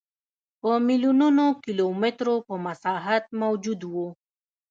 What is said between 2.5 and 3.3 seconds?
مساحت